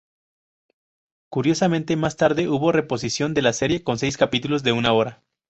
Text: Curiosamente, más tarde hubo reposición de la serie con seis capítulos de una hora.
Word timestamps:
Curiosamente, 1.29 1.95
más 1.95 2.17
tarde 2.17 2.49
hubo 2.49 2.71
reposición 2.71 3.35
de 3.35 3.43
la 3.43 3.53
serie 3.53 3.83
con 3.83 3.99
seis 3.99 4.17
capítulos 4.17 4.63
de 4.63 4.71
una 4.71 4.93
hora. 4.93 5.21